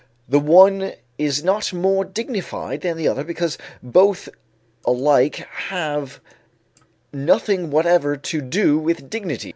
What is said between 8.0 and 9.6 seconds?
to do with dignity.